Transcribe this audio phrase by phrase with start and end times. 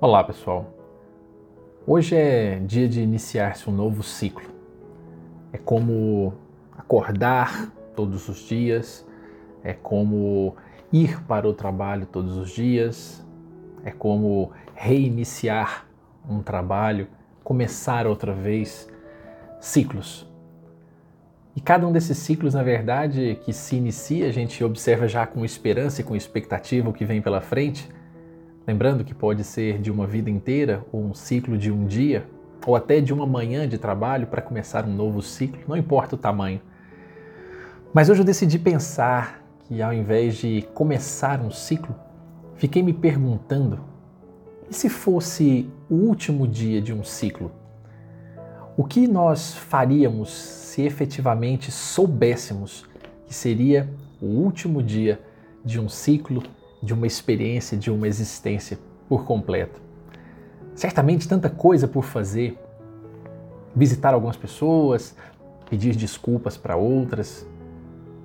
[0.00, 0.74] Olá, pessoal.
[1.86, 4.44] Hoje é dia de iniciar-se um novo ciclo.
[5.52, 6.34] É como
[6.76, 9.06] acordar todos os dias,
[9.62, 10.56] é como
[10.92, 13.24] ir para o trabalho todos os dias,
[13.84, 15.86] é como reiniciar
[16.28, 17.06] um trabalho,
[17.44, 18.90] começar outra vez.
[19.60, 20.28] Ciclos.
[21.54, 25.44] E cada um desses ciclos, na verdade, que se inicia, a gente observa já com
[25.44, 27.88] esperança e com expectativa o que vem pela frente
[28.66, 32.26] Lembrando que pode ser de uma vida inteira, ou um ciclo de um dia,
[32.66, 36.18] ou até de uma manhã de trabalho para começar um novo ciclo, não importa o
[36.18, 36.62] tamanho.
[37.92, 41.94] Mas hoje eu decidi pensar que ao invés de começar um ciclo,
[42.54, 43.80] fiquei me perguntando:
[44.70, 47.52] e se fosse o último dia de um ciclo?
[48.78, 52.86] O que nós faríamos se efetivamente soubéssemos
[53.26, 53.88] que seria
[54.20, 55.20] o último dia
[55.62, 56.42] de um ciclo
[56.84, 59.80] de uma experiência, de uma existência por completo.
[60.74, 62.58] Certamente tanta coisa por fazer.
[63.74, 65.16] Visitar algumas pessoas,
[65.68, 67.46] pedir desculpas para outras,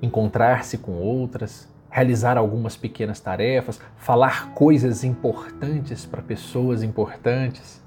[0.00, 7.82] encontrar-se com outras, realizar algumas pequenas tarefas, falar coisas importantes para pessoas importantes,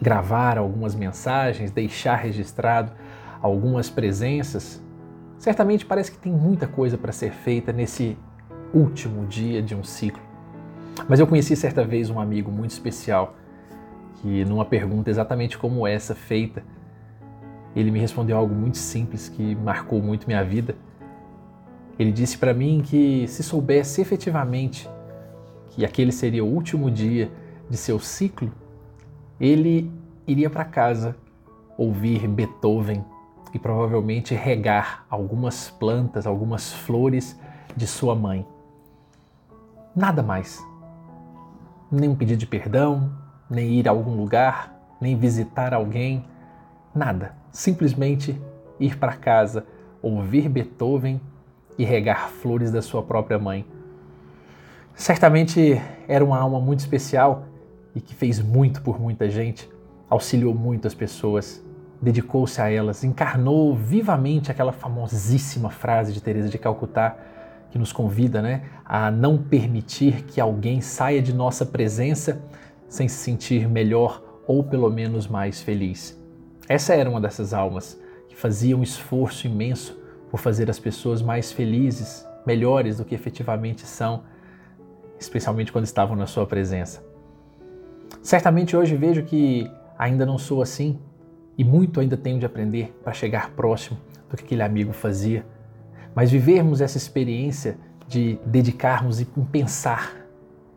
[0.00, 2.92] gravar algumas mensagens, deixar registrado
[3.40, 4.82] algumas presenças.
[5.38, 8.16] Certamente parece que tem muita coisa para ser feita nesse
[8.74, 10.22] último dia de um ciclo.
[11.08, 13.34] Mas eu conheci certa vez um amigo muito especial
[14.20, 16.62] que, numa pergunta exatamente como essa feita,
[17.74, 20.76] ele me respondeu algo muito simples que marcou muito minha vida.
[21.98, 24.88] Ele disse para mim que se soubesse efetivamente
[25.70, 27.30] que aquele seria o último dia
[27.68, 28.52] de seu ciclo,
[29.40, 29.90] ele
[30.26, 31.16] iria para casa
[31.76, 33.04] ouvir Beethoven
[33.54, 37.38] e provavelmente regar algumas plantas, algumas flores
[37.76, 38.46] de sua mãe.
[39.94, 40.66] Nada mais.
[41.90, 43.12] Nem um pedido de perdão,
[43.50, 46.24] nem ir a algum lugar, nem visitar alguém,
[46.94, 47.34] nada.
[47.50, 48.40] Simplesmente
[48.80, 49.66] ir para casa,
[50.00, 51.20] ouvir Beethoven
[51.76, 53.66] e regar flores da sua própria mãe.
[54.94, 57.44] Certamente era uma alma muito especial
[57.94, 59.70] e que fez muito por muita gente,
[60.08, 61.62] auxiliou muitas pessoas,
[62.00, 67.16] dedicou-se a elas, encarnou vivamente aquela famosíssima frase de Teresa de Calcutá
[67.72, 72.44] que nos convida né, a não permitir que alguém saia de nossa presença
[72.86, 76.20] sem se sentir melhor ou pelo menos mais feliz.
[76.68, 79.98] Essa era uma dessas almas que fazia um esforço imenso
[80.30, 84.24] por fazer as pessoas mais felizes, melhores do que efetivamente são,
[85.18, 87.02] especialmente quando estavam na sua presença.
[88.22, 90.98] Certamente hoje vejo que ainda não sou assim
[91.56, 95.46] e muito ainda tenho de aprender para chegar próximo do que aquele amigo fazia
[96.14, 100.16] mas vivermos essa experiência de dedicarmos e pensar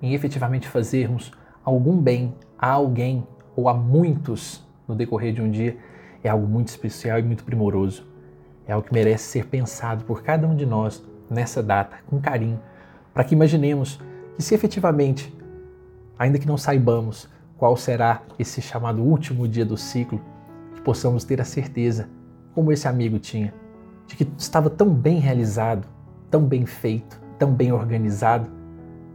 [0.02, 1.32] em efetivamente fazermos
[1.64, 5.78] algum bem a alguém ou a muitos no decorrer de um dia
[6.24, 8.06] é algo muito especial e muito primoroso.
[8.68, 12.60] É algo que merece ser pensado por cada um de nós nessa data com carinho,
[13.14, 14.00] para que imaginemos
[14.36, 15.34] que se efetivamente,
[16.18, 20.22] ainda que não saibamos qual será esse chamado último dia do ciclo,
[20.74, 22.10] que possamos ter a certeza,
[22.54, 23.54] como esse amigo tinha,
[24.08, 25.88] de que estava tão bem realizado,
[26.30, 28.50] tão bem feito, tão bem organizado.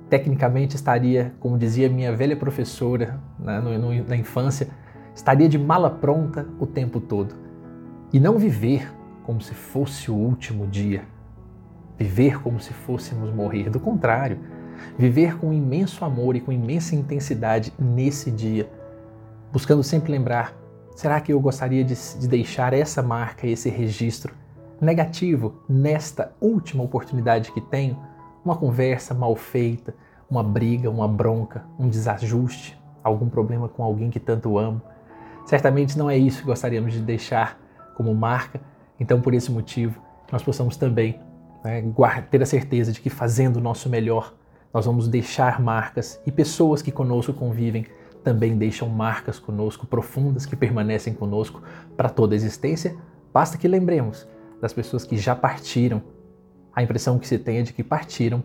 [0.08, 4.68] Tecnicamente estaria, como dizia minha velha professora né, no, no, na infância,
[5.14, 7.34] estaria de mala pronta o tempo todo.
[8.12, 8.92] E não viver
[9.22, 11.02] como se fosse o último dia,
[11.96, 13.70] viver como se fôssemos morrer.
[13.70, 14.40] Do contrário,
[14.98, 18.68] viver com imenso amor e com imensa intensidade nesse dia,
[19.52, 20.56] buscando sempre lembrar:
[20.96, 24.39] será que eu gostaria de, de deixar essa marca, esse registro
[24.80, 27.98] negativo nesta última oportunidade que tenho,
[28.44, 29.94] uma conversa mal feita,
[30.30, 34.80] uma briga, uma bronca, um desajuste, algum problema com alguém que tanto amo.
[35.44, 37.58] Certamente não é isso que gostaríamos de deixar
[37.96, 38.60] como marca,
[38.98, 40.00] então por esse motivo
[40.32, 41.20] nós possamos também
[41.64, 41.82] né,
[42.30, 44.34] ter a certeza de que fazendo o nosso melhor,
[44.72, 47.86] nós vamos deixar marcas e pessoas que conosco convivem
[48.22, 51.62] também deixam marcas conosco profundas que permanecem conosco
[51.96, 52.96] para toda a existência.
[53.32, 54.28] Basta que lembremos
[54.60, 56.02] das pessoas que já partiram,
[56.74, 58.42] a impressão que se tem é de que partiram,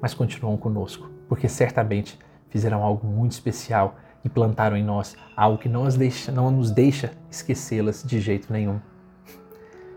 [0.00, 2.18] mas continuam conosco, porque certamente
[2.48, 6.70] fizeram algo muito especial e plantaram em nós algo que não, nos deixa, não nos
[6.70, 8.80] deixa esquecê-las de jeito nenhum.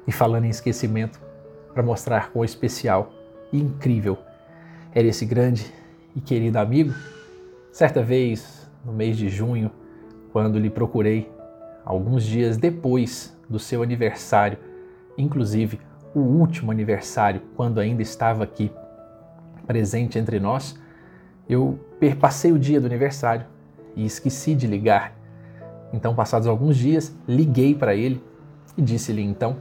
[0.07, 1.19] E falando em esquecimento,
[1.74, 3.12] para mostrar quão especial
[3.51, 4.18] e incrível
[4.94, 5.71] era esse grande
[6.15, 6.94] e querido amigo,
[7.71, 9.71] certa vez, no mês de junho,
[10.31, 11.31] quando lhe procurei,
[11.86, 14.57] alguns dias depois do seu aniversário,
[15.18, 15.80] inclusive
[16.13, 18.72] o último aniversário, quando ainda estava aqui
[19.66, 20.78] presente entre nós,
[21.48, 21.80] eu
[22.19, 23.46] passei o dia do aniversário
[23.96, 25.13] e esqueci de ligar.
[25.94, 28.22] Então, passados alguns dias, liguei para ele
[28.78, 29.58] e disse-lhe então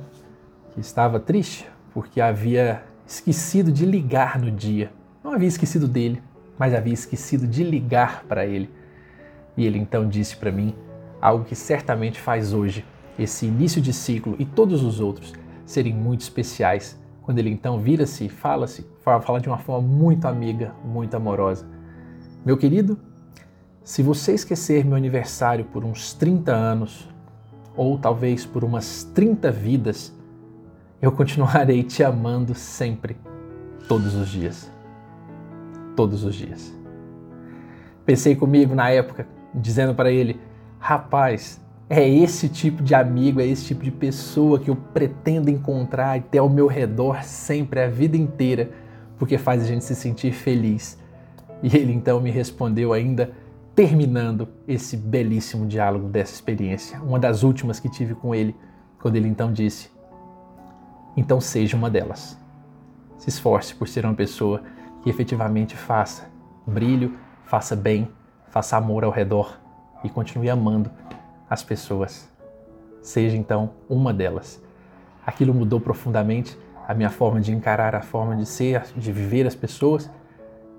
[0.72, 4.92] que estava triste porque havia esquecido de ligar no dia.
[5.22, 6.22] Não havia esquecido dele,
[6.58, 8.70] mas havia esquecido de ligar para ele.
[9.56, 10.74] E ele então disse para mim
[11.20, 12.84] algo que certamente faz hoje
[13.18, 15.34] esse início de ciclo e todos os outros
[15.70, 16.98] serem muito especiais.
[17.22, 21.64] Quando ele então vira-se e fala-se, fala de uma forma muito amiga, muito amorosa.
[22.44, 22.98] Meu querido,
[23.84, 27.08] se você esquecer meu aniversário por uns 30 anos,
[27.76, 30.12] ou talvez por umas 30 vidas,
[31.00, 33.16] eu continuarei te amando sempre,
[33.86, 34.70] todos os dias.
[35.94, 36.74] Todos os dias.
[38.04, 40.40] Pensei comigo na época, dizendo para ele:
[40.80, 41.60] rapaz,
[41.92, 46.20] é esse tipo de amigo, é esse tipo de pessoa que eu pretendo encontrar e
[46.20, 48.70] ter ao meu redor sempre, a vida inteira,
[49.18, 50.96] porque faz a gente se sentir feliz.
[51.60, 53.32] E ele então me respondeu ainda
[53.74, 58.54] terminando esse belíssimo diálogo dessa experiência, uma das últimas que tive com ele,
[59.02, 59.90] quando ele então disse:
[61.16, 62.38] Então seja uma delas.
[63.18, 64.62] Se esforce por ser uma pessoa
[65.02, 66.30] que efetivamente faça
[66.64, 67.16] brilho,
[67.46, 68.08] faça bem,
[68.48, 69.58] faça amor ao redor
[70.04, 70.88] e continue amando
[71.50, 72.28] as pessoas.
[73.02, 74.62] Seja então uma delas.
[75.26, 76.56] Aquilo mudou profundamente
[76.86, 80.10] a minha forma de encarar, a forma de ser, de viver as pessoas,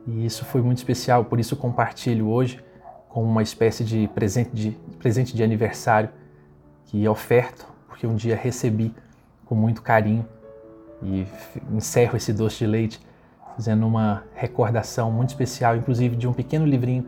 [0.08, 2.64] e isso foi muito especial, por isso compartilho hoje
[3.08, 6.10] como uma espécie de presente de, presente de aniversário
[6.86, 8.94] que oferto, porque um dia recebi
[9.46, 10.26] com muito carinho
[11.04, 11.28] e
[11.72, 13.00] encerro esse doce de leite
[13.56, 17.06] fazendo uma recordação muito especial, inclusive de um pequeno livrinho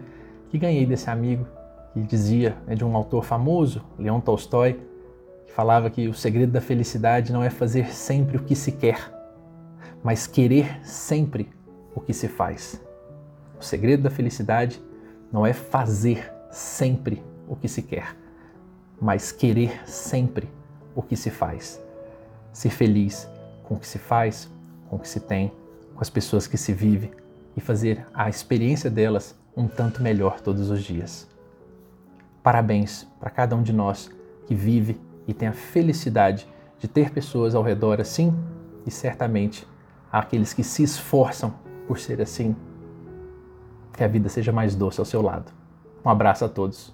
[0.50, 1.48] que ganhei desse amigo,
[1.94, 4.80] que dizia, é de um autor famoso, Leon Tolstói,
[5.46, 9.12] que falava que o segredo da felicidade não é fazer sempre o que se quer,
[10.04, 11.50] mas querer sempre
[11.96, 12.82] o que se faz.
[13.60, 14.82] O segredo da felicidade
[15.32, 18.16] não é fazer sempre o que se quer,
[19.00, 20.50] mas querer sempre
[20.96, 21.80] o que se faz.
[22.52, 23.28] Ser feliz
[23.64, 24.50] com o que se faz,
[24.90, 25.52] com o que se tem,
[25.94, 27.12] com as pessoas que se vive
[27.56, 31.28] e fazer a experiência delas um tanto melhor todos os dias.
[32.44, 34.12] Parabéns para cada um de nós
[34.46, 36.46] que vive e tem a felicidade
[36.78, 38.38] de ter pessoas ao redor assim
[38.86, 39.66] e certamente
[40.12, 41.54] aqueles que se esforçam
[41.88, 42.54] por ser assim
[43.94, 45.52] que a vida seja mais doce ao seu lado.
[46.04, 46.94] Um abraço a todos.